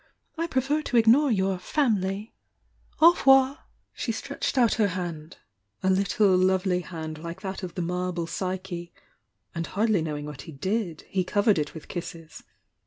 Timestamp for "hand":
4.97-5.37, 6.79-7.19